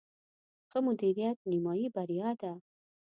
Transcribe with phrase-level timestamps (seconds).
[0.69, 2.53] ښه مدیریت، نیمایي بریا ده